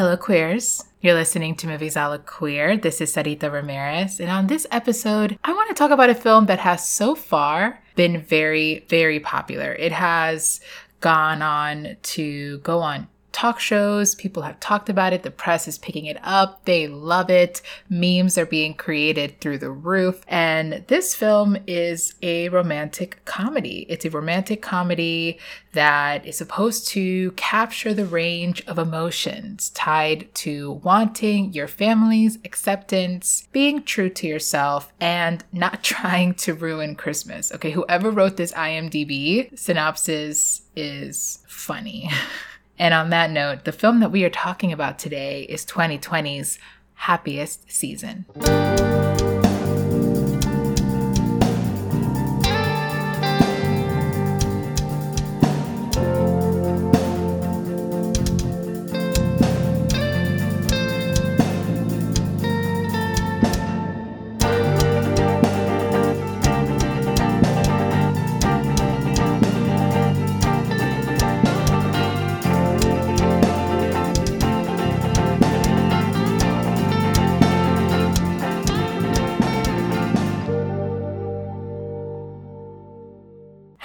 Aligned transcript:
Hello, 0.00 0.16
queers. 0.16 0.82
You're 1.02 1.12
listening 1.12 1.54
to 1.56 1.66
Movies 1.66 1.94
a 1.94 2.08
la 2.08 2.16
Queer. 2.16 2.78
This 2.78 3.02
is 3.02 3.14
Sarita 3.14 3.52
Ramirez. 3.52 4.18
And 4.18 4.30
on 4.30 4.46
this 4.46 4.66
episode, 4.70 5.38
I 5.44 5.52
want 5.52 5.68
to 5.68 5.74
talk 5.74 5.90
about 5.90 6.08
a 6.08 6.14
film 6.14 6.46
that 6.46 6.58
has 6.60 6.88
so 6.88 7.14
far 7.14 7.82
been 7.96 8.22
very, 8.22 8.86
very 8.88 9.20
popular. 9.20 9.74
It 9.74 9.92
has 9.92 10.58
gone 11.00 11.42
on 11.42 11.98
to 12.00 12.60
go 12.60 12.80
on 12.80 13.08
talk 13.32 13.60
shows. 13.60 14.14
People 14.14 14.42
have 14.42 14.60
talked 14.60 14.88
about 14.88 15.12
it. 15.12 15.22
The 15.22 15.30
press 15.30 15.68
is 15.68 15.78
picking 15.78 16.06
it 16.06 16.18
up. 16.22 16.64
They 16.64 16.86
love 16.86 17.30
it. 17.30 17.62
Memes 17.88 18.36
are 18.36 18.46
being 18.46 18.74
created 18.74 19.40
through 19.40 19.58
the 19.58 19.70
roof. 19.70 20.22
And 20.28 20.84
this 20.88 21.14
film 21.14 21.56
is 21.66 22.14
a 22.22 22.48
romantic 22.48 23.24
comedy. 23.24 23.86
It's 23.88 24.04
a 24.04 24.10
romantic 24.10 24.62
comedy 24.62 25.38
that 25.72 26.26
is 26.26 26.36
supposed 26.36 26.88
to 26.88 27.30
capture 27.32 27.94
the 27.94 28.04
range 28.04 28.64
of 28.66 28.78
emotions 28.78 29.70
tied 29.70 30.32
to 30.34 30.72
wanting 30.82 31.52
your 31.52 31.68
family's 31.68 32.38
acceptance, 32.44 33.48
being 33.52 33.82
true 33.82 34.10
to 34.10 34.26
yourself, 34.26 34.92
and 35.00 35.44
not 35.52 35.82
trying 35.82 36.34
to 36.34 36.54
ruin 36.54 36.94
Christmas. 36.94 37.52
Okay, 37.52 37.70
whoever 37.70 38.10
wrote 38.10 38.36
this 38.36 38.52
IMDb 38.52 39.56
synopsis 39.58 40.62
is 40.74 41.44
funny. 41.46 42.10
And 42.80 42.94
on 42.94 43.10
that 43.10 43.30
note, 43.30 43.64
the 43.66 43.72
film 43.72 44.00
that 44.00 44.10
we 44.10 44.24
are 44.24 44.30
talking 44.30 44.72
about 44.72 44.98
today 44.98 45.42
is 45.42 45.66
2020's 45.66 46.58
happiest 46.94 47.70
season. 47.70 48.24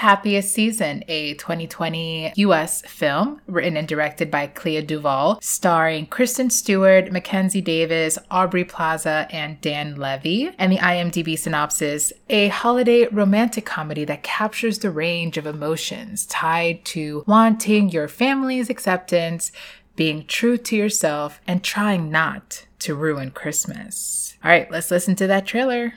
Happiest 0.06 0.54
Season, 0.54 1.04
a 1.08 1.34
2020 1.34 2.34
US 2.36 2.84
film 2.84 3.42
written 3.48 3.76
and 3.76 3.88
directed 3.88 4.30
by 4.30 4.46
Clea 4.46 4.84
Duvall, 4.84 5.40
starring 5.42 6.06
Kristen 6.06 6.52
Stewart, 6.52 7.12
Mackenzie 7.12 7.60
Davis, 7.60 8.20
Aubrey 8.30 8.64
Plaza, 8.64 9.28
and 9.32 9.60
Dan 9.62 9.96
Levy. 9.96 10.52
And 10.60 10.72
the 10.72 10.78
IMDb 10.78 11.36
synopsis 11.40 12.14
a 12.30 12.50
holiday 12.50 13.08
romantic 13.08 13.66
comedy 13.66 14.06
that 14.06 14.22
captures 14.22 14.78
the 14.78 14.92
range 14.92 15.38
of 15.38 15.48
emotions 15.48 16.28
tied 16.28 16.86
to 16.86 17.24
wanting 17.26 17.90
your 17.90 18.08
family's 18.08 18.70
acceptance, 18.70 19.52
being 19.96 20.28
true 20.28 20.60
to 20.60 20.76
yourself, 20.76 21.42
and 21.48 21.64
trying 21.64 22.12
not 22.12 22.68
to 22.78 22.94
ruin 22.94 23.32
Christmas. 23.32 24.38
All 24.44 24.52
right, 24.52 24.70
let's 24.70 24.92
listen 24.92 25.16
to 25.16 25.26
that 25.26 25.48
trailer. 25.48 25.94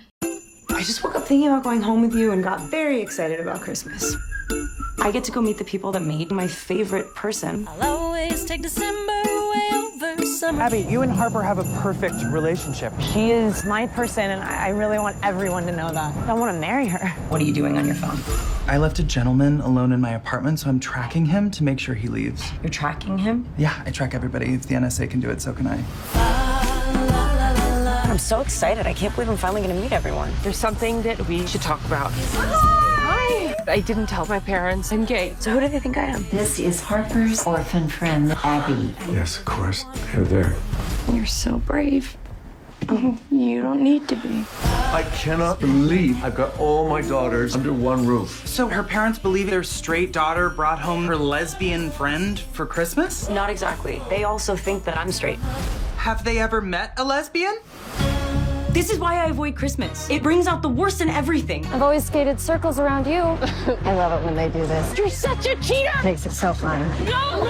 I 0.79 0.83
just 0.83 1.03
woke 1.03 1.17
up 1.17 1.27
thinking 1.27 1.49
about 1.49 1.65
going 1.65 1.83
home 1.83 2.03
with 2.03 2.15
you 2.15 2.31
and 2.31 2.41
got 2.41 2.61
very 2.61 3.01
excited 3.01 3.41
about 3.41 3.61
Christmas. 3.61 4.15
I 5.01 5.11
get 5.11 5.25
to 5.25 5.33
go 5.33 5.43
meet 5.43 5.59
the 5.59 5.65
people 5.65 5.91
that 5.91 6.03
made 6.03 6.31
my 6.31 6.47
favorite 6.47 7.17
person. 7.17 7.67
I'll 7.67 7.99
always 7.99 8.45
take 8.45 8.63
December 8.63 9.23
away 9.29 9.71
over 9.75 10.25
summer. 10.25 10.63
Abby, 10.63 10.87
you 10.89 11.03
and 11.03 11.11
Harper 11.11 11.43
have 11.43 11.59
a 11.59 11.65
perfect 11.83 12.23
relationship. 12.31 12.93
She 13.13 13.33
is 13.33 13.65
my 13.65 13.89
person, 13.89 14.31
and 14.31 14.41
I 14.41 14.69
really 14.69 15.01
want 15.01 15.17
everyone 15.25 15.67
to 15.67 15.73
know 15.73 15.91
that. 15.91 16.17
I 16.29 16.33
want 16.35 16.55
to 16.55 16.61
marry 16.61 16.87
her. 16.87 17.09
What 17.29 17.41
are 17.41 17.45
you 17.45 17.53
doing 17.53 17.77
on 17.77 17.85
your 17.85 17.97
phone? 17.97 18.17
I 18.69 18.77
left 18.77 19.01
a 19.01 19.03
gentleman 19.03 19.61
alone 19.61 19.91
in 19.91 20.01
my 20.01 20.13
apartment, 20.13 20.61
so 20.61 20.69
I'm 20.69 20.79
tracking 20.79 21.27
him 21.27 21.51
to 21.51 21.65
make 21.65 21.81
sure 21.81 21.97
he 21.97 22.07
leaves. 22.07 22.53
You're 22.63 22.71
tracking 22.71 23.19
him? 23.19 23.49
Yeah, 23.59 23.83
I 23.85 23.91
track 23.91 24.15
everybody. 24.15 24.55
If 24.55 24.69
the 24.69 24.77
NSA 24.77 25.11
can 25.11 25.19
do 25.19 25.29
it, 25.29 25.43
so 25.43 25.53
can 25.53 25.67
I. 25.67 26.38
I'm 28.19 28.25
so 28.25 28.41
excited. 28.41 28.85
I 28.85 28.95
can't 28.95 29.15
believe 29.15 29.31
I'm 29.31 29.37
finally 29.37 29.63
going 29.63 29.77
to 29.77 29.81
meet 29.81 29.93
everyone. 29.93 30.33
There's 30.43 30.57
something 30.57 31.03
that 31.03 31.25
we 31.29 31.47
should 31.47 31.63
talk 31.63 31.83
about. 31.85 32.11
Hi. 32.11 33.55
I 33.69 33.79
didn't 33.79 34.09
tell 34.09 34.27
my 34.27 34.41
parents 34.41 34.91
I'm 34.91 35.05
gay. 35.05 35.37
So 35.39 35.53
who 35.53 35.61
do 35.61 35.69
they 35.69 35.79
think 35.79 35.97
I 35.97 36.07
am? 36.07 36.27
This 36.31 36.59
is 36.59 36.81
Harper's 36.81 37.47
orphan 37.47 37.87
friend, 37.87 38.33
Abby. 38.43 38.93
Yes, 39.13 39.39
of 39.39 39.45
course. 39.45 39.85
They're 40.11 40.25
there. 40.25 40.57
You're 41.13 41.27
so 41.27 41.59
brave. 41.59 42.17
Oh, 42.89 43.17
you 43.31 43.63
don't 43.63 43.83
need 43.85 44.09
to 44.09 44.17
be. 44.17 44.45
I 44.65 45.09
cannot 45.15 45.61
believe 45.61 46.21
I've 46.25 46.35
got 46.35 46.59
all 46.59 46.89
my 46.89 47.03
daughters 47.03 47.55
under 47.55 47.73
one 47.73 48.05
roof. 48.05 48.45
So 48.49 48.67
her 48.67 48.83
parents 48.83 49.21
believe 49.21 49.49
their 49.49 49.63
straight 49.63 50.13
daughter 50.13 50.51
brought 50.51 50.81
home 50.81 51.07
her 51.07 51.17
lesbian 51.17 51.93
friend 51.93 52.41
for 52.41 52.67
Christmas? 52.67 53.29
Not 53.29 53.49
exactly. 53.49 54.03
They 54.11 54.25
also 54.25 54.57
think 54.57 54.83
that 54.85 54.99
I'm 54.99 55.13
straight. 55.13 55.39
Have 55.99 56.25
they 56.25 56.39
ever 56.39 56.61
met 56.61 56.95
a 56.97 57.05
lesbian? 57.05 57.59
This 58.71 58.91
is 58.91 58.99
why 58.99 59.17
I 59.25 59.31
avoid 59.31 59.57
Christmas. 59.57 60.09
It 60.11 60.23
brings 60.23 60.47
out 60.47 60.61
the 60.61 60.69
worst 60.69 61.01
in 61.01 61.09
everything. 61.09 61.65
I've 61.67 61.83
always 61.83 62.05
skated 62.05 62.39
circles 62.39 62.79
around 62.79 63.07
you. 63.07 63.21
I 63.23 63.95
love 63.95 64.21
it 64.21 64.25
when 64.25 64.37
they 64.37 64.49
do 64.49 64.67
this. 64.67 64.97
You're 64.97 65.09
such 65.09 65.47
a 65.47 65.57
cheater! 65.57 65.93
Makes 66.05 66.27
it 66.27 66.33
so 66.33 66.53
fun. 66.53 66.81
No! 67.05 67.45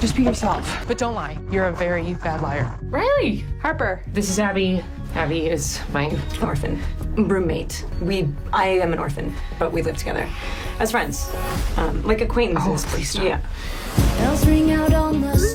Just 0.00 0.14
be 0.14 0.22
yourself. 0.22 0.84
But 0.86 0.98
don't 0.98 1.14
lie. 1.14 1.38
You're 1.50 1.68
a 1.68 1.72
very 1.72 2.14
bad 2.14 2.42
liar. 2.42 2.78
Riley! 2.82 3.44
Harper. 3.62 4.02
This 4.08 4.28
is 4.28 4.38
Abby. 4.38 4.84
Abby 5.14 5.46
is 5.46 5.80
my 5.92 6.14
orphan 6.42 6.82
roommate. 7.16 7.86
We, 8.02 8.28
I 8.52 8.66
am 8.66 8.92
an 8.92 8.98
orphan, 8.98 9.34
but 9.58 9.72
we 9.72 9.80
live 9.80 9.96
together 9.96 10.28
as 10.78 10.90
friends, 10.90 11.32
um, 11.76 12.02
like 12.02 12.20
acquaintances. 12.20 12.84
Oh, 12.84 12.88
please 12.88 13.10
stop. 13.10 13.24
Yeah. 13.24 13.40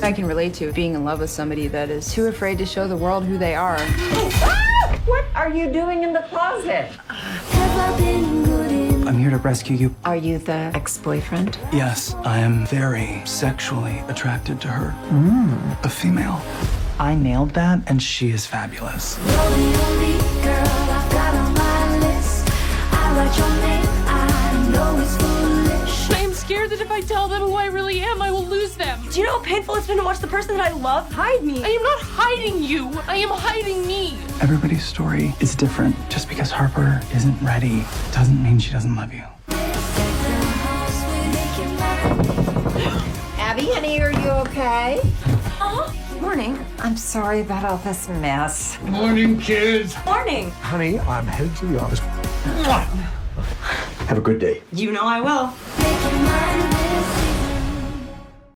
I 0.02 0.12
can 0.12 0.24
relate 0.26 0.54
to 0.54 0.72
being 0.72 0.94
in 0.94 1.04
love 1.04 1.20
with 1.20 1.30
somebody 1.30 1.68
that 1.68 1.90
is 1.90 2.12
too 2.12 2.26
afraid 2.26 2.58
to 2.58 2.66
show 2.66 2.88
the 2.88 2.96
world 2.96 3.24
who 3.24 3.36
they 3.36 3.54
are. 3.54 3.78
What 5.10 5.24
are 5.34 5.50
you 5.50 5.72
doing 5.72 6.04
in 6.04 6.12
the 6.12 6.20
closet? 6.30 6.88
I'm 9.08 9.18
here 9.18 9.30
to 9.30 9.38
rescue 9.38 9.76
you. 9.76 9.92
Are 10.04 10.14
you 10.14 10.38
the 10.38 10.70
ex 10.72 10.98
boyfriend? 10.98 11.58
Yes, 11.72 12.14
I 12.24 12.38
am 12.38 12.64
very 12.66 13.20
sexually 13.24 13.98
attracted 14.06 14.60
to 14.60 14.68
her. 14.68 14.94
Mm. 15.08 15.84
A 15.84 15.88
female. 15.88 16.40
I 17.00 17.16
nailed 17.16 17.50
that, 17.54 17.80
and 17.88 18.00
she 18.00 18.30
is 18.30 18.46
fabulous. 18.46 19.18
Know 29.30 29.38
how 29.38 29.44
painful 29.44 29.76
it's 29.76 29.86
been 29.86 29.96
to 29.96 30.02
watch 30.02 30.18
the 30.18 30.26
person 30.26 30.56
that 30.56 30.72
I 30.72 30.74
love 30.74 31.12
hide 31.12 31.44
me? 31.44 31.62
I 31.62 31.68
am 31.68 31.82
not 31.82 32.00
hiding 32.00 32.62
you. 32.62 32.90
I 33.06 33.16
am 33.16 33.28
hiding 33.28 33.86
me. 33.86 34.18
Everybody's 34.40 34.84
story 34.84 35.34
is 35.40 35.54
different. 35.54 35.94
Just 36.10 36.28
because 36.28 36.50
Harper 36.50 37.00
isn't 37.14 37.40
ready 37.40 37.84
doesn't 38.12 38.42
mean 38.42 38.58
she 38.58 38.72
doesn't 38.72 38.96
love 38.96 39.12
you. 39.14 39.22
Abby, 43.38 43.66
honey, 43.66 44.00
are 44.00 44.10
you 44.10 44.30
okay? 44.48 45.00
Oh, 45.60 45.94
morning. 46.20 46.58
I'm 46.80 46.96
sorry 46.96 47.40
about 47.42 47.64
all 47.64 47.76
this 47.78 48.08
mess. 48.08 48.80
Morning, 48.82 49.38
kids. 49.38 49.94
Morning. 50.06 50.50
Honey, 50.50 50.98
I'm 50.98 51.26
headed 51.26 51.54
to 51.58 51.66
the 51.66 51.80
office. 51.80 52.00
Have 54.08 54.18
a 54.18 54.20
good 54.20 54.40
day. 54.40 54.62
You 54.72 54.90
know 54.90 55.04
I 55.04 55.20
will. 55.20 56.79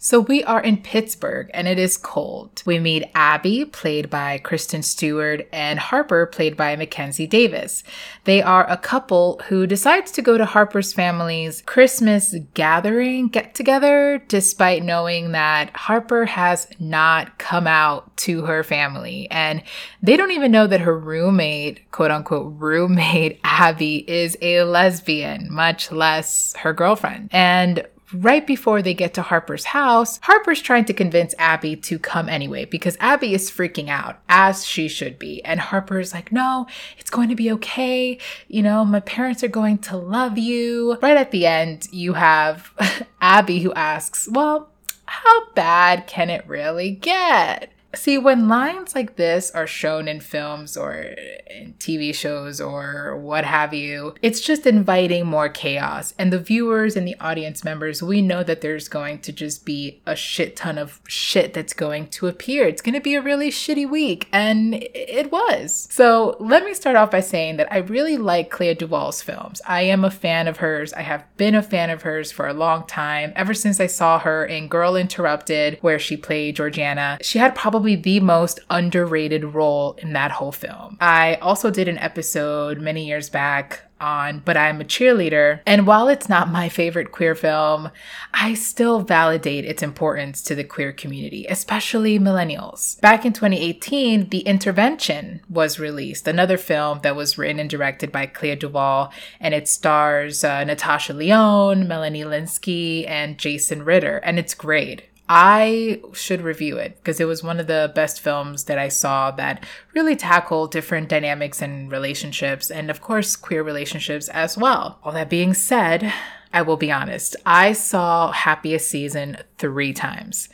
So 0.05 0.21
we 0.21 0.45
are 0.45 0.61
in 0.61 0.83
Pittsburgh 0.83 1.51
and 1.55 1.67
it 1.67 1.79
is 1.79 1.97
cold. 1.97 2.63
We 2.67 2.79
meet 2.79 3.11
Abby, 3.15 3.65
played 3.65 4.11
by 4.11 4.37
Kristen 4.37 4.83
Stewart, 4.83 5.49
and 5.51 5.79
Harper, 5.79 6.27
played 6.27 6.59
by 6.59 6.77
Mackenzie 6.77 7.27
Davis. 7.27 7.83
They 8.25 8.43
are 8.43 8.71
a 8.71 8.77
couple 8.77 9.41
who 9.49 9.67
decides 9.67 10.11
to 10.13 10.21
go 10.21 10.37
to 10.37 10.45
Harper's 10.45 10.93
family's 10.93 11.63
Christmas 11.63 12.35
gathering 12.53 13.29
get 13.29 13.55
together, 13.55 14.23
despite 14.29 14.83
knowing 14.83 15.33
that 15.33 15.75
Harper 15.75 16.27
has 16.27 16.69
not 16.79 17.39
come 17.39 17.67
out 17.67 18.15
to 18.19 18.43
her 18.43 18.63
family. 18.63 19.27
And 19.31 19.63
they 20.03 20.19
don't 20.19 20.33
even 20.33 20.53
know 20.53 20.67
that 20.67 20.83
her 20.83 20.99
roommate, 20.99 21.91
quote 21.93 22.11
unquote, 22.11 22.53
roommate 22.59 23.41
Abby, 23.45 24.05
is 24.07 24.37
a 24.43 24.65
lesbian, 24.65 25.51
much 25.51 25.91
less 25.91 26.55
her 26.59 26.75
girlfriend. 26.75 27.31
And 27.33 27.87
right 28.15 28.47
before 28.47 28.83
they 28.83 28.95
get 28.95 29.15
to 29.15 29.23
Harper's 29.23 29.65
house, 29.67 30.19
Harper's 30.23 30.63
trying 30.63 30.85
to 30.87 30.93
convince 30.93 31.35
Abby 31.39 31.77
to 31.77 31.99
come 31.99 32.29
anyway 32.29 32.65
because 32.65 32.97
Abby 33.01 33.35
is 33.35 33.51
freaking 33.51 33.89
out, 33.89 34.21
as 34.29 34.65
she 34.65 34.89
should 34.89 35.19
be. 35.19 35.45
And 35.45 35.61
Harper's 35.61 36.15
like, 36.15 36.33
no, 36.33 36.67
it's 36.99 37.11
going 37.11 37.29
to 37.29 37.35
be 37.35 37.51
okay. 37.53 38.19
You 38.49 38.63
know, 38.63 38.85
my 38.85 39.01
parents 39.01 39.43
are 39.43 39.49
going 39.49 39.79
to 39.79 39.97
love 39.97 40.39
you. 40.39 40.99
Right 41.03 41.17
at 41.17 41.31
the 41.31 41.47
end, 41.47 41.89
you 41.91 42.15
have 42.15 42.73
Abby 43.21 43.61
who 43.61 43.73
asks, 43.75 44.29
well, 44.31 44.71
how 45.07 45.51
bad 45.53 46.07
can 46.07 46.31
it 46.31 46.47
really 46.47 46.91
get? 46.91 47.71
See, 47.95 48.19
when 48.19 48.49
lines 48.49 48.95
like 48.95 49.17
this 49.17 49.51
are 49.53 49.67
shown 49.67 50.09
in 50.09 50.21
films 50.21 50.77
or 50.77 50.93
in 50.93 51.75
TV 51.79 52.15
shows 52.15 52.61
or 52.61 53.17
what 53.17 53.45
have 53.45 53.73
you, 53.75 54.15
it's 54.23 54.41
just 54.41 54.67
inviting 54.67 55.27
more 55.27 55.49
chaos. 55.49 56.15
And 56.19 56.33
the 56.33 56.39
viewers 56.39 56.97
and 56.97 57.07
the 57.07 57.17
audience 57.21 57.65
members, 57.65 58.03
we 58.03 58.23
know 58.23 58.43
that 58.43 58.61
there's 58.61 58.89
going 58.89 59.21
to 59.21 59.33
just 59.33 59.65
be 59.65 60.03
a 60.07 60.17
shit 60.17 60.57
ton 60.57 60.79
of 60.79 61.01
shit 61.07 61.55
that's 61.55 61.73
going 61.73 62.09
to 62.09 62.27
appear. 62.27 62.67
It's 62.67 62.83
going 62.83 62.95
to 62.95 63.01
be 63.01 63.15
a 63.15 63.23
really 63.23 63.51
shitty 63.51 63.89
week. 63.89 64.29
And 64.33 64.75
it 64.75 65.31
was. 65.31 65.89
So 65.91 66.37
let 66.41 66.65
me 66.65 66.75
start 66.75 66.97
off 66.97 67.11
by 67.11 67.21
saying 67.21 67.57
that 67.57 67.73
I 67.73 67.79
really 67.79 68.17
like 68.17 68.51
Clea 68.51 68.75
Duvall's 68.75 69.23
films. 69.23 69.61
I 69.67 69.83
am 69.83 70.05
a 70.05 70.11
fan 70.11 70.49
of 70.49 70.59
hers. 70.59 70.93
I 70.93 71.03
have 71.03 71.25
been 71.37 71.55
a 71.55 71.63
fan 71.63 71.91
of 71.91 72.03
hers 72.03 72.33
for 72.33 72.49
a 72.49 72.55
long 72.55 72.87
time, 72.87 73.33
ever 73.37 73.55
since 73.55 73.81
I 73.81 73.87
saw 73.87 74.19
her 74.19 74.45
in 74.45 74.69
Girl 74.69 74.97
Interrupted, 74.97 75.79
where 75.81 75.99
she 75.99 76.17
played 76.17 76.57
Georgiana. 76.57 77.19
She 77.21 77.39
had 77.39 77.55
probably 77.55 77.84
probably 77.85 77.97
the 77.97 78.21
most 78.21 78.61
underrated 78.71 79.45
role 79.45 79.93
in 79.99 80.15
that 80.15 80.31
whole 80.31 80.53
film. 80.53 80.97
I 81.03 81.35
also 81.43 81.71
did 81.71 81.87
an 81.87 81.99
episode 81.99 82.81
many 82.81 83.07
years 83.07 83.29
back 83.29 83.83
on 84.01 84.41
But 84.43 84.57
I'm 84.57 84.81
a 84.81 84.85
Cheerleader. 84.85 85.61
And 85.67 85.87
while 85.87 86.09
it's 86.09 86.29
not 86.29 86.51
my 86.51 86.71
favorite 86.71 87.13
queer 87.13 87.35
film, 87.35 87.91
I 88.33 88.55
still 88.55 89.01
validate 89.01 89.67
its 89.67 89.83
importance 89.83 90.41
to 90.45 90.55
the 90.55 90.65
queer 90.65 90.93
community, 90.93 91.45
especially 91.47 92.19
millennials. 92.19 92.99
Back 93.03 93.27
in 93.27 93.35
2018, 93.35 94.31
The 94.31 94.41
Intervention 94.41 95.43
was 95.51 95.79
released, 95.79 96.27
another 96.27 96.57
film 96.57 97.01
that 97.03 97.17
was 97.17 97.37
written 97.37 97.61
and 97.61 97.69
directed 97.69 98.11
by 98.11 98.25
Clea 98.25 98.57
Duvall, 98.57 99.13
and 99.41 99.53
it 99.53 99.69
stars 99.69 100.43
uh, 100.43 100.65
Natasha 100.65 101.13
Lyonne, 101.13 101.87
Melanie 101.87 102.25
Lynskey, 102.25 103.07
and 103.09 103.39
Jason 103.39 103.85
Ritter, 103.85 104.19
and 104.19 104.39
it's 104.39 104.55
great. 104.55 105.03
I 105.29 106.03
should 106.13 106.43
review 106.43 106.77
it 106.77 106.97
because 106.97 107.19
it 107.19 107.25
was 107.25 107.43
one 107.43 107.59
of 107.59 107.67
the 107.67 107.91
best 107.95 108.21
films 108.21 108.65
that 108.65 108.79
I 108.79 108.89
saw 108.89 109.31
that 109.33 109.65
really 109.95 110.17
tackled 110.17 110.71
different 110.71 111.09
dynamics 111.09 111.63
and 111.63 111.91
relationships, 111.91 112.71
and 112.71 112.91
of 112.91 113.01
course, 113.01 113.37
queer 113.37 113.63
relationships 113.63 114.29
as 114.29 114.59
well. 114.59 114.99
All 115.03 115.13
that 115.13 115.31
being 115.31 115.55
said, 115.55 116.13
I 116.53 116.63
will 116.63 116.77
be 116.77 116.93
honest, 116.93 117.37
I 117.47 117.73
saw 117.73 118.33
Happiest 118.33 118.89
Season 118.91 119.39
three 119.57 119.95
times. 119.95 120.51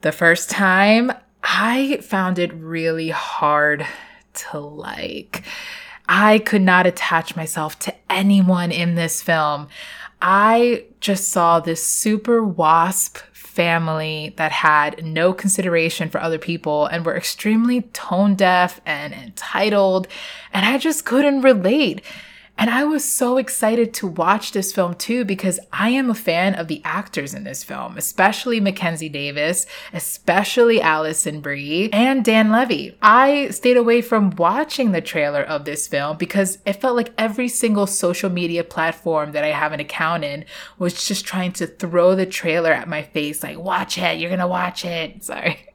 The 0.00 0.12
first 0.12 0.48
time, 0.48 1.12
I 1.42 1.98
found 1.98 2.38
it 2.38 2.52
really 2.54 3.10
hard 3.10 3.86
to 4.34 4.58
like. 4.58 5.42
I 6.08 6.38
could 6.38 6.62
not 6.62 6.86
attach 6.86 7.36
myself 7.36 7.78
to 7.80 7.94
anyone 8.08 8.72
in 8.72 8.94
this 8.94 9.20
film. 9.20 9.68
I 10.22 10.84
just 11.00 11.30
saw 11.30 11.60
this 11.60 11.86
super 11.86 12.42
wasp 12.42 13.18
family 13.58 14.32
that 14.36 14.52
had 14.52 15.04
no 15.04 15.32
consideration 15.32 16.08
for 16.08 16.22
other 16.22 16.38
people 16.38 16.86
and 16.86 17.04
were 17.04 17.16
extremely 17.16 17.82
tone 17.92 18.36
deaf 18.36 18.80
and 18.86 19.12
entitled. 19.12 20.06
And 20.52 20.64
I 20.64 20.78
just 20.78 21.04
couldn't 21.04 21.40
relate. 21.40 22.00
And 22.58 22.70
I 22.70 22.82
was 22.82 23.04
so 23.04 23.36
excited 23.36 23.94
to 23.94 24.08
watch 24.08 24.50
this 24.50 24.72
film 24.72 24.94
too 24.94 25.24
because 25.24 25.60
I 25.72 25.90
am 25.90 26.10
a 26.10 26.14
fan 26.14 26.56
of 26.56 26.66
the 26.66 26.82
actors 26.84 27.32
in 27.32 27.44
this 27.44 27.62
film, 27.62 27.96
especially 27.96 28.58
Mackenzie 28.58 29.08
Davis, 29.08 29.64
especially 29.92 30.80
Alison 30.80 31.40
Brie, 31.40 31.88
and 31.92 32.24
Dan 32.24 32.50
Levy. 32.50 32.98
I 33.00 33.50
stayed 33.50 33.76
away 33.76 34.02
from 34.02 34.30
watching 34.30 34.90
the 34.90 35.00
trailer 35.00 35.42
of 35.42 35.64
this 35.64 35.86
film 35.86 36.16
because 36.16 36.58
it 36.66 36.80
felt 36.80 36.96
like 36.96 37.12
every 37.16 37.48
single 37.48 37.86
social 37.86 38.28
media 38.28 38.64
platform 38.64 39.30
that 39.32 39.44
I 39.44 39.52
have 39.52 39.72
an 39.72 39.78
account 39.78 40.24
in 40.24 40.44
was 40.80 41.06
just 41.06 41.24
trying 41.24 41.52
to 41.52 41.66
throw 41.68 42.16
the 42.16 42.26
trailer 42.26 42.72
at 42.72 42.88
my 42.88 43.02
face 43.02 43.44
like, 43.44 43.56
watch 43.56 43.98
it, 43.98 44.18
you're 44.18 44.30
gonna 44.30 44.48
watch 44.48 44.84
it. 44.84 45.22
Sorry. 45.28 45.67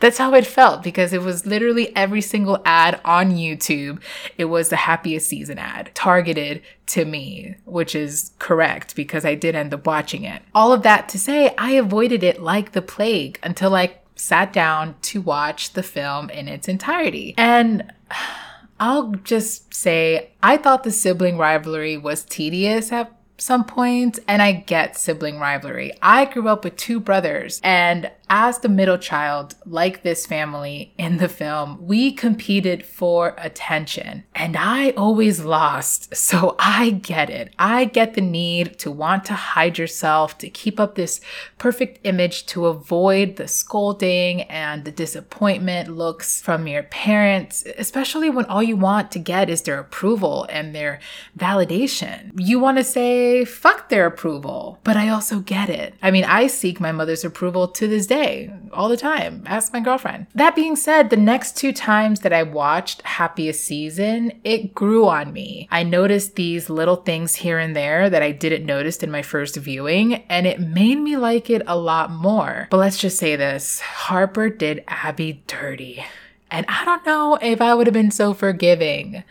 That's 0.00 0.18
how 0.18 0.34
it 0.34 0.46
felt 0.46 0.82
because 0.82 1.12
it 1.12 1.22
was 1.22 1.46
literally 1.46 1.94
every 1.94 2.20
single 2.20 2.62
ad 2.64 3.00
on 3.04 3.32
YouTube. 3.32 4.00
It 4.38 4.46
was 4.46 4.68
the 4.68 4.76
happiest 4.76 5.28
season 5.28 5.58
ad 5.58 5.90
targeted 5.94 6.62
to 6.86 7.04
me, 7.04 7.56
which 7.64 7.94
is 7.94 8.32
correct 8.38 8.96
because 8.96 9.24
I 9.24 9.34
did 9.34 9.54
end 9.54 9.74
up 9.74 9.86
watching 9.86 10.24
it. 10.24 10.42
All 10.54 10.72
of 10.72 10.82
that 10.82 11.08
to 11.10 11.18
say, 11.18 11.54
I 11.58 11.72
avoided 11.72 12.22
it 12.22 12.40
like 12.40 12.72
the 12.72 12.82
plague 12.82 13.38
until 13.42 13.74
I 13.74 13.96
sat 14.16 14.52
down 14.52 14.96
to 15.02 15.20
watch 15.20 15.72
the 15.72 15.82
film 15.82 16.30
in 16.30 16.48
its 16.48 16.68
entirety. 16.68 17.34
And 17.36 17.92
I'll 18.80 19.12
just 19.24 19.74
say, 19.74 20.30
I 20.42 20.56
thought 20.56 20.84
the 20.84 20.90
sibling 20.90 21.36
rivalry 21.36 21.98
was 21.98 22.24
tedious 22.24 22.90
at 22.92 23.14
some 23.40 23.64
points, 23.64 23.80
point, 23.80 24.18
and 24.28 24.42
I 24.42 24.52
get 24.52 24.96
sibling 24.96 25.38
rivalry. 25.38 25.92
I 26.02 26.24
grew 26.24 26.48
up 26.48 26.64
with 26.64 26.76
two 26.76 27.00
brothers, 27.00 27.60
and 27.64 28.10
as 28.32 28.60
the 28.60 28.68
middle 28.68 28.96
child, 28.96 29.56
like 29.66 30.02
this 30.02 30.24
family 30.24 30.94
in 30.96 31.16
the 31.16 31.28
film, 31.28 31.76
we 31.84 32.12
competed 32.12 32.86
for 32.86 33.34
attention 33.36 34.22
and 34.36 34.56
I 34.56 34.90
always 34.90 35.40
lost. 35.40 36.14
So 36.30 36.54
I 36.60 36.90
get 36.90 37.28
it. 37.28 37.52
I 37.58 37.86
get 37.86 38.14
the 38.14 38.20
need 38.20 38.78
to 38.80 38.90
want 38.90 39.24
to 39.24 39.32
hide 39.32 39.78
yourself, 39.78 40.38
to 40.38 40.48
keep 40.48 40.78
up 40.78 40.94
this 40.94 41.20
perfect 41.58 41.98
image, 42.04 42.46
to 42.46 42.66
avoid 42.66 43.34
the 43.34 43.48
scolding 43.48 44.42
and 44.42 44.84
the 44.84 44.92
disappointment 44.92 45.88
looks 45.88 46.40
from 46.40 46.68
your 46.68 46.84
parents, 46.84 47.64
especially 47.78 48.30
when 48.30 48.44
all 48.44 48.62
you 48.62 48.76
want 48.76 49.10
to 49.10 49.18
get 49.18 49.50
is 49.50 49.62
their 49.62 49.80
approval 49.80 50.46
and 50.50 50.72
their 50.72 51.00
validation. 51.36 52.30
You 52.36 52.60
want 52.60 52.78
to 52.78 52.84
say, 52.84 53.29
fuck 53.44 53.88
their 53.88 54.06
approval, 54.06 54.78
but 54.84 54.96
I 54.96 55.08
also 55.08 55.40
get 55.40 55.68
it. 55.68 55.94
I 56.02 56.10
mean, 56.10 56.24
I 56.24 56.46
seek 56.46 56.80
my 56.80 56.92
mother's 56.92 57.24
approval 57.24 57.68
to 57.68 57.86
this 57.86 58.06
day 58.06 58.20
day, 58.20 58.50
all 58.72 58.88
the 58.88 58.96
time. 58.96 59.42
Ask 59.46 59.72
my 59.72 59.80
girlfriend. 59.80 60.26
That 60.34 60.54
being 60.54 60.76
said, 60.76 61.10
the 61.10 61.16
next 61.16 61.56
two 61.56 61.72
times 61.72 62.20
that 62.20 62.32
I 62.32 62.42
watched 62.42 63.02
Happiest 63.02 63.64
Season, 63.64 64.32
it 64.44 64.74
grew 64.74 65.08
on 65.08 65.32
me. 65.32 65.68
I 65.70 65.82
noticed 65.82 66.36
these 66.36 66.70
little 66.70 66.96
things 66.96 67.36
here 67.36 67.58
and 67.58 67.74
there 67.74 68.10
that 68.10 68.22
I 68.22 68.32
didn't 68.32 68.66
notice 68.66 68.98
in 68.98 69.10
my 69.10 69.22
first 69.22 69.56
viewing, 69.56 70.14
and 70.28 70.46
it 70.46 70.60
made 70.60 70.98
me 70.98 71.16
like 71.16 71.50
it 71.50 71.62
a 71.66 71.76
lot 71.76 72.10
more. 72.10 72.68
But 72.70 72.78
let's 72.78 72.98
just 72.98 73.18
say 73.18 73.36
this 73.36 73.80
Harper 73.80 74.48
did 74.48 74.84
Abby 74.88 75.42
dirty. 75.46 76.04
And 76.50 76.66
I 76.68 76.84
don't 76.84 77.06
know 77.06 77.38
if 77.40 77.60
I 77.60 77.74
would 77.74 77.86
have 77.86 77.94
been 77.94 78.10
so 78.10 78.34
forgiving. 78.34 79.22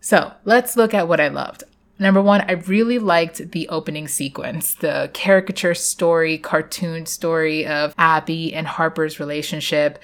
So 0.00 0.32
let's 0.44 0.76
look 0.76 0.94
at 0.94 1.08
what 1.08 1.20
I 1.20 1.28
loved. 1.28 1.64
Number 1.98 2.20
one, 2.20 2.40
I 2.42 2.52
really 2.52 2.98
liked 2.98 3.52
the 3.52 3.68
opening 3.68 4.08
sequence, 4.08 4.74
the 4.74 5.10
caricature 5.12 5.74
story, 5.74 6.38
cartoon 6.38 7.06
story 7.06 7.66
of 7.66 7.94
Abby 7.96 8.52
and 8.52 8.66
Harper's 8.66 9.20
relationship 9.20 10.00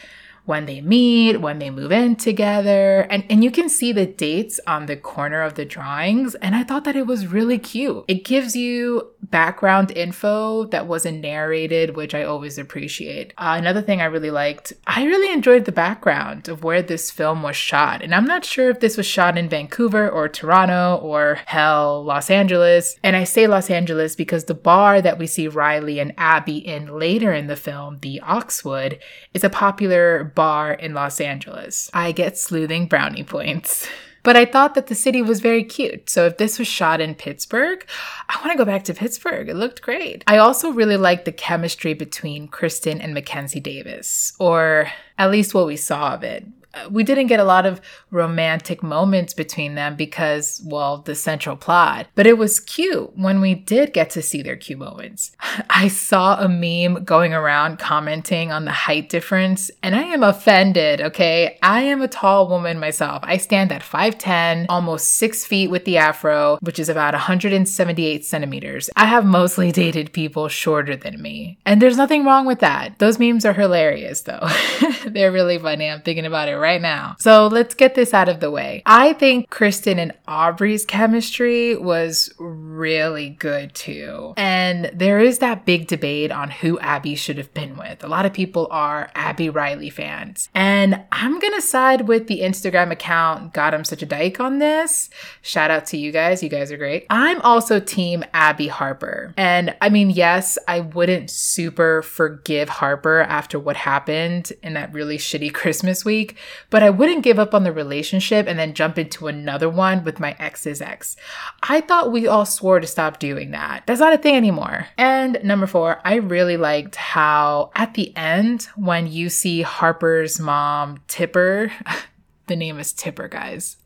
when 0.51 0.67
they 0.67 0.81
meet, 0.81 1.41
when 1.41 1.61
they 1.61 1.71
move 1.71 1.93
in 1.93 2.17
together. 2.17 3.03
And, 3.03 3.25
and 3.31 3.45
you 3.45 3.53
can 3.53 3.69
see 3.69 3.93
the 3.93 4.05
dates 4.05 4.59
on 4.67 4.87
the 4.87 4.97
corner 4.97 5.43
of 5.43 5.55
the 5.55 5.65
drawings. 5.65 6.35
And 6.35 6.57
I 6.57 6.65
thought 6.65 6.83
that 6.85 6.97
it 6.97 7.07
was 7.07 7.29
really 7.29 7.57
cute. 7.57 8.05
It 8.09 8.25
gives 8.25 8.57
you 8.57 9.13
background 9.23 9.93
info 9.93 10.65
that 10.65 10.89
wasn't 10.89 11.21
narrated, 11.21 11.95
which 11.95 12.17
I 12.17 12.25
always 12.25 12.59
appreciate. 12.59 13.33
Uh, 13.39 13.55
another 13.59 13.81
thing 13.81 14.01
I 14.01 14.07
really 14.07 14.33
liked, 14.33 14.73
I 14.89 15.05
really 15.05 15.33
enjoyed 15.33 15.67
the 15.67 15.73
background 15.73 16.49
of 16.49 16.65
where 16.65 16.83
this 16.83 17.13
film 17.13 17.45
was 17.45 17.55
shot. 17.55 18.03
And 18.03 18.13
I'm 18.13 18.27
not 18.27 18.45
sure 18.45 18.71
if 18.71 18.81
this 18.81 18.97
was 18.97 19.07
shot 19.07 19.39
in 19.39 19.49
Vancouver 19.49 20.11
or 20.11 20.29
Toronto 20.29 20.97
or 21.01 21.39
hell, 21.47 22.03
Los 22.03 22.29
Angeles. 22.29 22.97
And 23.05 23.15
I 23.15 23.23
say 23.23 23.47
Los 23.47 23.71
Angeles 23.71 24.17
because 24.17 24.47
the 24.47 24.55
bar 24.55 25.01
that 25.01 25.17
we 25.17 25.29
see 25.29 25.47
Riley 25.47 26.01
and 26.01 26.13
Abby 26.19 26.59
in 26.59 26.99
later 26.99 27.33
in 27.33 27.47
the 27.47 27.55
film, 27.55 27.99
the 28.01 28.21
Oxwood, 28.23 28.99
is 29.33 29.45
a 29.45 29.51
popular 29.51 30.25
bar 30.25 30.40
in 30.73 30.95
Los 30.95 31.21
Angeles. 31.21 31.91
I 31.93 32.13
get 32.13 32.39
sleuthing 32.39 32.87
brownie 32.87 33.25
points. 33.25 33.89
But 34.23 34.37
I 34.37 34.45
thought 34.45 34.75
that 34.75 34.89
the 34.89 34.95
city 34.95 35.23
was 35.23 35.41
very 35.41 35.65
cute. 35.65 36.11
So 36.11 36.27
if 36.27 36.37
this 36.37 36.59
was 36.59 36.69
shot 36.69 37.01
in 37.01 37.15
Pittsburgh, 37.15 37.87
I 38.29 38.37
want 38.37 38.53
to 38.53 38.59
go 38.59 38.67
back 38.67 38.85
to 38.85 38.95
Pittsburgh. 38.95 39.49
It 39.49 39.57
looked 39.57 39.81
great. 39.81 40.25
I 40.27 40.37
also 40.37 40.71
really 40.71 40.99
liked 40.99 41.25
the 41.25 41.33
chemistry 41.33 41.95
between 41.95 42.49
Kristen 42.49 43.01
and 43.01 43.15
Mackenzie 43.15 43.61
Davis, 43.61 44.35
or 44.39 44.91
at 45.17 45.31
least 45.31 45.55
what 45.55 45.67
we 45.67 45.77
saw 45.77 46.15
of 46.15 46.23
it 46.23 46.45
Uh, 46.73 46.89
we 46.91 47.03
didn't 47.03 47.27
get 47.27 47.41
a 47.41 47.45
lot 47.45 47.67
of 47.67 47.81
romantic 48.11 48.83
moments 48.83 49.35
between 49.35 49.75
them 49.75 49.97
because, 49.97 50.63
well, 50.65 50.99
the 50.99 51.15
central 51.15 51.57
plot. 51.57 52.07
But 52.15 52.27
it 52.27 52.39
was 52.39 52.61
cute 52.61 53.17
when 53.17 53.41
we 53.41 53.55
did 53.55 53.93
get 53.93 54.11
to 54.11 54.23
see 54.23 54.43
their 54.43 54.57
cute 54.57 54.79
moments. 54.79 55.33
I 55.71 55.89
saw 55.89 56.41
a 56.41 56.49
meme 56.49 57.05
going 57.05 57.33
around 57.33 57.79
commenting 57.79 58.53
on 58.53 58.65
the 58.65 58.73
height 58.73 59.09
difference, 59.09 59.71
and 59.83 59.95
I 59.95 60.03
am 60.03 60.23
offended, 60.23 61.01
okay? 61.01 61.59
I 61.63 61.83
am 61.83 62.03
a 62.03 62.09
tall 62.09 62.49
woman 62.49 62.79
myself. 62.79 63.21
I 63.25 63.37
stand 63.37 63.73
at 63.73 63.83
5'10, 63.83 64.67
almost 64.69 65.17
six 65.17 65.45
feet 65.45 65.71
with 65.71 65.85
the 65.85 65.97
afro, 65.97 66.59
which 66.63 66.79
is 66.79 66.89
about 66.89 67.15
178 67.15 68.25
centimeters. 68.25 68.91
I 68.97 69.07
have 69.07 69.25
mostly 69.25 69.73
dated 69.81 70.13
people 70.13 70.49
shorter 70.49 70.97
than 70.97 71.21
me. 71.21 71.59
And 71.67 71.83
there's 71.83 71.97
nothing 71.97 72.25
wrong 72.25 72.47
with 72.47 72.61
that. 72.61 72.99
Those 72.99 73.19
memes 73.19 73.45
are 73.45 73.53
hilarious, 73.53 74.23
though. 74.23 74.47
They're 75.07 75.33
really 75.33 75.59
funny. 75.59 75.89
I'm 75.89 76.03
thinking 76.03 76.27
about 76.27 76.49
it 76.49 76.60
right 76.61 76.81
now. 76.81 77.17
So 77.19 77.47
let's 77.47 77.75
get 77.75 77.95
this 77.95 78.15
out 78.15 78.29
of 78.29 78.41
the 78.41 78.51
way. 78.51 78.83
I 78.87 79.15
think 79.15 79.51
Kristen 79.51 79.99
and 79.99 80.13
Aubrey's 80.29 80.85
chemistry 80.85 81.77
was 81.77 82.33
really 82.39 83.31
good 83.31 83.75
too. 83.75 84.35
And 84.37 84.91
there 84.95 85.19
is 85.19 85.39
that 85.39 85.65
big 85.65 85.87
debate 85.87 86.31
on 86.31 86.51
who 86.51 86.79
Abby 86.81 87.15
should 87.15 87.39
have 87.39 87.53
been 87.55 87.77
with. 87.77 88.05
A 88.05 88.09
lot 88.09 88.27
of 88.27 88.33
people 88.33 88.69
are 88.71 89.11
Abby 89.15 89.49
Riley 89.51 89.91
fans. 89.91 90.49
And 90.55 91.03
I'm 91.13 91.39
going 91.39 91.55
to 91.55 91.63
side 91.63 92.09
with 92.09 92.27
the 92.27 92.41
Instagram 92.41 92.91
account 92.91 93.53
Got 93.53 93.75
Him 93.75 93.85
Such 93.85 94.03
a 94.03 94.07
Dyke 94.07 94.41
on 94.41 94.59
this. 94.59 95.11
Shout 95.43 95.71
out 95.71 95.87
to 95.87 95.97
you 95.97 96.13
guys. 96.13 96.43
You 96.43 96.49
guys 96.49 96.71
are 96.71 96.77
great. 96.77 97.07
I'm 97.11 97.41
also 97.43 97.81
team 97.81 98.25
Abby 98.33 98.69
Harper. 98.69 99.35
And 99.37 99.75
I 99.81 99.89
mean, 99.89 100.11
yes, 100.11 100.59
I 100.69 100.81
wouldn't 100.81 101.31
super 101.31 102.03
forgive 102.03 102.69
Harper 102.69 103.21
after 103.21 103.59
what 103.59 103.77
happened 103.77 104.53
in 104.63 104.75
that 104.75 104.93
really 104.93 105.19
shitty 105.19 105.53
Christmas 105.61 106.05
week, 106.05 106.37
but 106.71 106.83
I 106.83 106.91
wouldn't 106.91 107.25
give 107.25 107.39
up 107.39 107.55
on 107.55 107.65
the 107.65 107.73
relationship 107.73 108.47
and 108.47 108.59
then 108.59 108.75
jump 108.75 108.99
into 108.99 109.27
another 109.27 109.69
one 109.69 110.05
with 110.05 110.21
my 110.21 110.37
ex's 110.39 110.81
ex. 110.81 111.17
I 111.63 111.81
thought 111.81 112.13
we 112.13 112.27
all 112.27 112.47
swore 112.47 112.81
to 112.81 112.87
stop 112.87 113.19
doing 113.19 113.51
that. 113.51 113.87
That's 113.87 114.01
not 114.01 114.13
a 114.13 114.19
thing 114.19 114.37
anymore. 114.37 114.89
And 114.97 115.39
number 115.43 115.67
four, 115.67 116.01
I 116.05 116.17
really 116.17 116.57
liked 116.57 116.97
how 116.97 117.71
at 117.75 117.95
the 117.95 118.17
end, 118.17 118.69
when 118.77 119.07
you 119.07 119.29
see 119.29 119.63
Harper's 119.63 120.39
mom, 120.39 120.99
Tipper, 121.09 121.73
the 122.47 122.57
name 122.57 122.79
is 122.79 122.93
Tipper, 122.93 123.29
guys. 123.29 123.77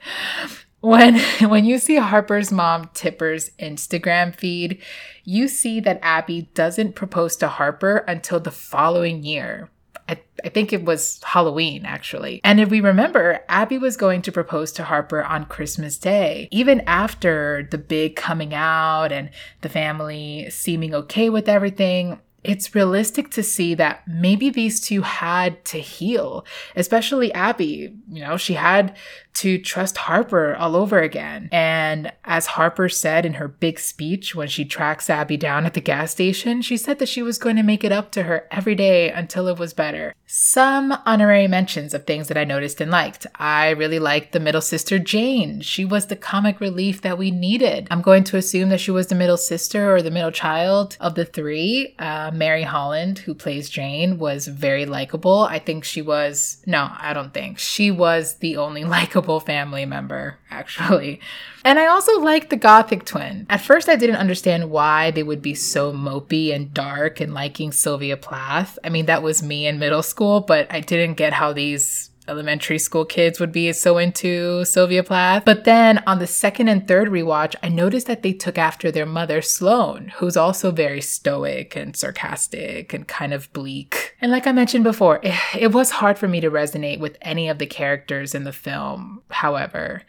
When 0.85 1.19
when 1.49 1.65
you 1.65 1.79
see 1.79 1.97
Harper's 1.97 2.53
mom 2.53 2.91
Tipper's 2.93 3.51
Instagram 3.59 4.35
feed, 4.35 4.83
you 5.25 5.49
see 5.49 5.81
that 5.81 5.99
Abby 6.03 6.51
doesn't 6.55 6.95
propose 6.95 7.37
to 7.37 7.49
Harper 7.49 7.99
until 8.07 8.39
the 8.39 8.51
following 8.51 9.23
year. 9.23 9.71
I, 10.09 10.21
I, 10.45 10.49
think 10.51 10.73
it 10.73 10.85
was 10.85 11.21
Halloween, 11.25 11.87
actually. 11.87 12.41
And 12.45 12.61
if 12.61 12.69
we 12.69 12.81
remember, 12.81 13.41
Abby 13.49 13.79
was 13.79 13.97
going 13.97 14.23
to 14.23 14.33
propose 14.33 14.71
to 14.73 14.85
Harper 14.85 15.23
on 15.23 15.47
Christmas 15.47 15.97
Day. 15.97 16.49
Even 16.51 16.83
after 16.83 17.67
the 17.71 17.79
big 17.79 18.17
coming 18.17 18.53
out 18.53 19.13
and 19.13 19.31
the 19.63 19.69
family 19.69 20.49
seeming 20.51 20.95
okay 20.95 21.31
with 21.31 21.49
everything, 21.49 22.21
it's 22.45 22.75
realistic 22.75 23.31
to 23.33 23.43
see 23.43 23.75
that 23.75 24.07
maybe 24.07 24.51
these 24.51 24.81
two 24.81 25.03
had 25.03 25.65
to 25.65 25.79
heal, 25.79 26.45
especially 26.77 27.33
Abby. 27.33 27.95
You 28.11 28.23
know, 28.23 28.37
she 28.37 28.55
had 28.55 28.95
to 29.35 29.59
trust 29.59 29.97
Harper 29.97 30.55
all 30.55 30.77
over 30.77 31.01
again. 31.01 31.49
And 31.51 32.13
as 32.25 32.47
Harper 32.47 32.89
said 32.89 33.27
in 33.27 33.35
her 33.35 33.49
big 33.49 33.81
speech 33.81 34.35
when 34.35 34.47
she 34.47 34.65
tracks 34.65 35.11
Abby 35.11 35.37
down 35.37 35.67
at 35.67 35.75
the 35.75 35.81
gas 35.81 36.13
station, 36.13 36.63
she 36.63 36.77
said 36.77 36.99
that 37.01 37.09
she 37.09 37.23
was 37.23 37.39
going 37.39 37.57
to 37.57 37.63
make 37.63 37.83
it 37.83 37.93
up 37.93 38.13
to 38.13 38.25
her 38.25 38.47
every 38.51 38.77
day 38.77 39.11
until 39.11 39.49
it 39.49 39.59
was 39.59 39.75
better. 39.75 40.15
Some 40.27 40.97
honorary 41.05 41.49
mentions 41.49 41.95
of 41.95 42.07
things 42.07 42.29
that 42.29 42.37
I 42.37 42.45
noticed 42.45 42.81
and 42.81 42.91
liked. 42.91 43.27
I 43.37 43.71
really 43.71 43.99
liked 43.99 44.33
the 44.33 44.41
middle 44.41 44.61
sister 44.61 44.99
Jane. 44.99 45.61
She 45.61 45.85
was 45.85 46.07
the 46.07 46.17
comic 46.17 46.61
relief 46.61 47.03
that 47.03 47.19
we 47.19 47.31
needed. 47.31 47.89
I'm 47.91 48.03
going 48.03 48.25
to 48.25 48.37
assume 48.37 48.69
that 48.69 48.81
she 48.81 48.91
was 48.91 49.09
the 49.09 49.15
middle 49.15 49.37
sister 49.37 49.95
or 49.95 50.01
the 50.01 50.11
middle 50.11 50.31
child 50.31 50.97
of 51.01 51.15
the 51.15 51.25
three. 51.25 51.95
Uh, 51.99 52.31
Mary 52.35 52.65
Holland, 52.65 53.21
who 53.21 53.35
plays 53.35 53.71
Jane, 53.71 54.19
was 54.19 54.47
very 54.47 54.85
likable. 54.85 55.41
I 55.43 55.59
think 55.59 55.85
she 55.85 56.03
was, 56.03 56.63
no, 56.67 56.91
I 56.99 57.13
don't 57.13 57.33
think. 57.33 57.59
She 57.59 57.91
was 57.91 58.37
the 58.37 58.57
only 58.57 58.85
likable 58.97 59.41
family 59.41 59.87
member, 59.87 60.39
actually. 60.51 61.21
And 61.65 61.79
I 61.79 61.87
also 61.87 62.21
liked 62.21 62.51
the 62.51 62.57
Gothic 62.57 63.05
twin. 63.05 63.47
At 63.49 63.61
first, 63.61 63.89
I 63.89 63.97
didn't 63.97 64.17
understand 64.17 64.71
why 64.71 65.11
they 65.11 65.23
would 65.23 65.41
be 65.41 65.55
so 65.55 65.93
mopey 65.93 66.55
and 66.55 66.75
dark 66.75 67.21
and 67.21 67.33
liking 67.33 67.73
Sylvia 67.73 68.17
Plath. 68.17 68.79
I 68.85 68.91
mean, 68.91 69.07
that 69.07 69.23
was 69.23 69.43
me 69.43 69.67
in 69.67 69.79
middle 69.79 70.03
school, 70.03 70.41
but 70.41 70.67
I 70.71 70.81
didn't 70.81 71.15
get 71.15 71.33
how 71.33 71.53
these 71.53 72.11
elementary 72.29 72.79
school 72.79 73.05
kids 73.05 73.39
would 73.39 73.53
be 73.53 73.73
so 73.73 73.99
into 73.99 74.65
Sylvia 74.65 75.03
Plath. 75.03 75.45
But 75.45 75.65
then 75.65 76.03
on 76.07 76.19
the 76.19 76.27
second 76.27 76.69
and 76.69 76.87
third 76.87 77.09
rewatch, 77.09 77.55
I 77.63 77.69
noticed 77.69 78.07
that 78.07 78.23
they 78.23 78.33
took 78.33 78.59
after 78.59 78.91
their 78.91 79.07
mother, 79.07 79.43
Sloane, 79.43 80.13
who's 80.17 80.37
also 80.37 80.71
very 80.71 81.01
stoic 81.01 81.77
and 81.77 81.97
sarcastic 81.97 82.93
and 82.93 83.07
kind 83.07 83.35
of 83.35 83.53
bleak. 83.53 84.17
And 84.21 84.33
like 84.33 84.47
I 84.47 84.53
mentioned 84.53 84.85
before, 84.85 85.21
it, 85.23 85.35
it 85.59 85.73
was 85.73 85.91
hard 85.91 86.19
for 86.19 86.29
me 86.29 86.41
to 86.41 86.51
resonate 86.51 87.01
with 87.01 87.19
any 87.23 87.49
of 87.49 87.59
the 87.59 87.67
characters 87.67 88.35
in 88.35 88.45
the 88.45 88.53
film, 88.53 89.23
however. 89.29 90.03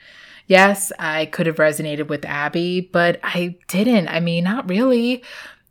Yes, 0.48 0.92
I 1.00 1.26
could 1.26 1.48
have 1.48 1.56
resonated 1.56 2.08
with 2.08 2.24
Abby, 2.24 2.80
but 2.80 3.20
I 3.24 3.58
didn't. 3.68 4.08
I 4.10 4.20
mean, 4.20 4.44
not 4.44 4.70
really. 4.70 5.24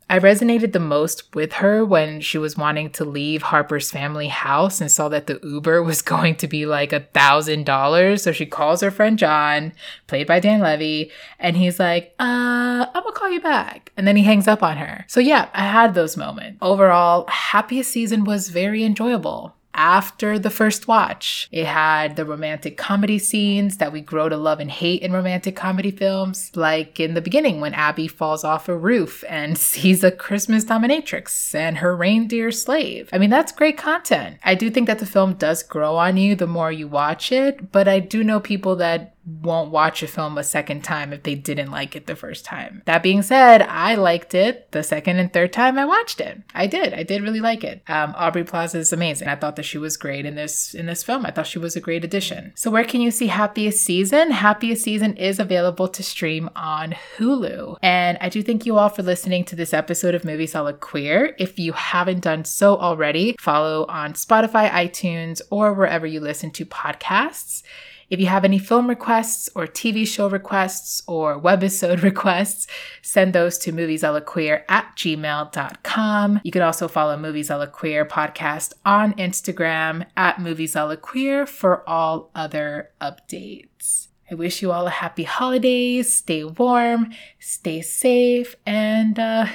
I 0.07 0.19
resonated 0.19 0.71
the 0.71 0.79
most 0.79 1.33
with 1.33 1.53
her 1.53 1.83
when 1.83 2.21
she 2.21 2.37
was 2.37 2.55
wanting 2.55 2.91
to 2.91 3.05
leave 3.05 3.41
Harper's 3.41 3.89
family 3.89 4.27
house 4.27 4.79
and 4.79 4.91
saw 4.91 5.09
that 5.09 5.25
the 5.25 5.39
Uber 5.41 5.81
was 5.81 6.01
going 6.03 6.35
to 6.35 6.47
be 6.47 6.65
like 6.65 6.93
a 6.93 6.99
thousand 6.99 7.65
dollars. 7.65 8.23
So 8.23 8.31
she 8.31 8.45
calls 8.45 8.81
her 8.81 8.91
friend 8.91 9.17
John, 9.17 9.73
played 10.07 10.27
by 10.27 10.39
Dan 10.39 10.59
Levy, 10.59 11.11
and 11.39 11.57
he's 11.57 11.79
like, 11.79 12.13
uh, 12.19 12.85
I'm 12.93 13.03
gonna 13.03 13.11
call 13.13 13.31
you 13.31 13.41
back. 13.41 13.91
And 13.97 14.07
then 14.07 14.15
he 14.15 14.23
hangs 14.23 14.47
up 14.47 14.61
on 14.61 14.77
her. 14.77 15.05
So 15.07 15.19
yeah, 15.19 15.49
I 15.53 15.63
had 15.65 15.95
those 15.95 16.17
moments. 16.17 16.59
Overall, 16.61 17.25
happiest 17.27 17.91
season 17.91 18.25
was 18.25 18.49
very 18.49 18.83
enjoyable 18.83 19.55
after 19.75 20.39
the 20.39 20.49
first 20.49 20.87
watch. 20.87 21.47
It 21.51 21.65
had 21.65 22.15
the 22.15 22.25
romantic 22.25 22.77
comedy 22.77 23.19
scenes 23.19 23.77
that 23.77 23.93
we 23.93 24.01
grow 24.01 24.29
to 24.29 24.37
love 24.37 24.59
and 24.59 24.71
hate 24.71 25.01
in 25.01 25.11
romantic 25.11 25.55
comedy 25.55 25.91
films, 25.91 26.51
like 26.55 26.99
in 26.99 27.13
the 27.13 27.21
beginning 27.21 27.61
when 27.61 27.73
Abby 27.73 28.07
falls 28.07 28.43
off 28.43 28.67
a 28.67 28.77
roof 28.77 29.23
and 29.29 29.57
sees 29.75 30.03
a 30.03 30.11
Christmas 30.11 30.65
dominatrix 30.65 31.53
and 31.53 31.77
her 31.77 31.95
reindeer 31.95 32.51
slave. 32.51 33.09
I 33.11 33.17
mean, 33.17 33.29
that's 33.29 33.51
great 33.51 33.77
content. 33.77 34.37
I 34.43 34.55
do 34.55 34.69
think 34.69 34.87
that 34.87 34.99
the 34.99 35.05
film 35.05 35.33
does 35.35 35.61
grow 35.61 35.97
on 35.97 36.17
you 36.17 36.35
the 36.35 36.47
more 36.47 36.71
you 36.71 36.87
watch 36.87 37.31
it, 37.31 37.71
but 37.71 37.87
I 37.87 37.99
do 37.99 38.23
know 38.23 38.39
people 38.39 38.75
that 38.77 39.14
won't 39.25 39.71
watch 39.71 40.03
a 40.03 40.07
film 40.07 40.37
a 40.37 40.43
second 40.43 40.83
time 40.83 41.11
if 41.11 41.23
they 41.23 41.35
didn't 41.35 41.71
like 41.71 41.95
it 41.95 42.05
the 42.05 42.15
first 42.15 42.45
time. 42.45 42.81
That 42.85 43.03
being 43.03 43.21
said, 43.21 43.61
I 43.63 43.95
liked 43.95 44.33
it 44.33 44.71
the 44.71 44.83
second 44.83 45.19
and 45.19 45.31
third 45.31 45.51
time 45.51 45.77
I 45.77 45.85
watched 45.85 46.21
it. 46.21 46.41
I 46.53 46.67
did. 46.67 46.93
I 46.93 47.03
did 47.03 47.23
really 47.23 47.39
like 47.39 47.63
it. 47.63 47.81
Um, 47.87 48.13
Aubrey 48.17 48.43
Plaza 48.43 48.77
is 48.77 48.93
amazing. 48.93 49.27
I 49.27 49.35
thought 49.35 49.55
that 49.55 49.63
she 49.63 49.77
was 49.77 49.97
great 49.97 50.25
in 50.25 50.35
this 50.35 50.73
in 50.73 50.85
this 50.85 51.03
film. 51.03 51.25
I 51.25 51.31
thought 51.31 51.47
she 51.47 51.59
was 51.59 51.75
a 51.75 51.81
great 51.81 52.03
addition. 52.03 52.53
So 52.55 52.69
where 52.69 52.83
can 52.83 53.01
you 53.01 53.11
see 53.11 53.27
Happiest 53.27 53.83
Season? 53.83 54.31
Happiest 54.31 54.83
Season 54.83 55.15
is 55.17 55.39
available 55.39 55.87
to 55.87 56.03
stream 56.03 56.49
on 56.55 56.95
Hulu. 57.17 57.77
And 57.81 58.17
I 58.21 58.29
do 58.29 58.43
thank 58.43 58.65
you 58.65 58.77
all 58.77 58.89
for 58.89 59.03
listening 59.03 59.43
to 59.45 59.55
this 59.55 59.73
episode 59.73 60.15
of 60.15 60.25
Movies 60.25 60.55
a 60.55 60.61
la 60.61 60.73
Queer. 60.73 61.35
If 61.39 61.57
you 61.57 61.73
haven't 61.73 62.21
done 62.21 62.45
so 62.45 62.77
already, 62.77 63.35
follow 63.39 63.85
on 63.87 64.13
Spotify, 64.13 64.69
iTunes, 64.69 65.41
or 65.49 65.73
wherever 65.73 66.05
you 66.05 66.19
listen 66.19 66.51
to 66.51 66.65
podcasts. 66.65 67.63
If 68.09 68.19
you 68.19 68.27
have 68.27 68.45
any 68.45 68.59
film 68.59 68.87
requests 68.87 69.49
or 69.55 69.65
TV 69.65 70.07
show 70.07 70.29
requests 70.29 71.01
or 71.07 71.41
webisode 71.41 72.01
requests, 72.03 72.67
send 73.01 73.33
those 73.33 73.57
to 73.59 73.71
moviesalaqueer 73.71 74.63
at 74.69 74.95
gmail.com. 74.95 76.41
You 76.43 76.51
can 76.51 76.61
also 76.61 76.87
follow 76.87 77.17
Movies 77.17 77.49
a 77.49 77.57
la 77.57 77.65
Queer 77.65 78.05
podcast 78.05 78.73
on 78.85 79.13
Instagram 79.13 80.05
at 80.15 80.39
Movies 80.39 80.75
Queer 81.01 81.45
for 81.45 81.87
all 81.89 82.31
other 82.35 82.91
updates. 83.01 84.07
I 84.29 84.35
wish 84.35 84.61
you 84.61 84.71
all 84.71 84.87
a 84.87 84.91
happy 84.91 85.23
holidays. 85.23 86.15
Stay 86.15 86.43
warm, 86.43 87.11
stay 87.39 87.81
safe, 87.81 88.55
and 88.65 89.19
uh, 89.19 89.47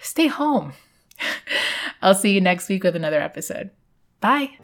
stay 0.00 0.26
home. 0.26 0.74
I'll 2.02 2.14
see 2.14 2.32
you 2.32 2.40
next 2.40 2.68
week 2.68 2.84
with 2.84 2.96
another 2.96 3.20
episode. 3.20 3.70
Bye. 4.20 4.58